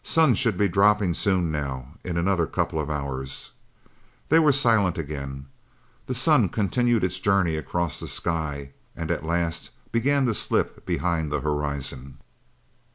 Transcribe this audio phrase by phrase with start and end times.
[0.03, 3.51] "Sun should be dropping soon now, in another couple of hours."
[4.29, 5.45] They were silent again.
[6.07, 11.31] The sun continued its journey across the sky and at last began to slip behind
[11.31, 12.17] the horizon.